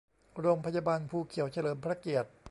[0.39, 2.29] โรงพยาบาลภูเขียวเฉลิมพระเกียรติ